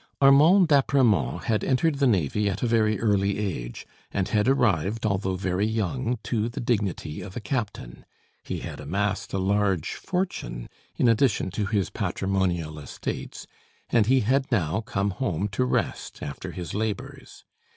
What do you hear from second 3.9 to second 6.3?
and had arrived, although very young,